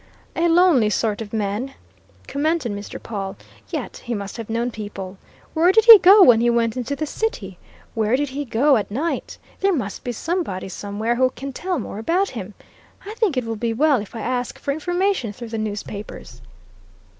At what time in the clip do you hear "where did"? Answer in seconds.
5.53-5.85, 7.93-8.29